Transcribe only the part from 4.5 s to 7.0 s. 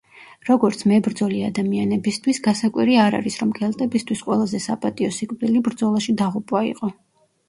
საპატიო სიკვდილი ბრძოლაში დაღუპვა იყო.